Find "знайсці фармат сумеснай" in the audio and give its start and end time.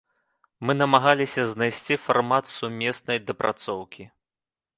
1.49-3.17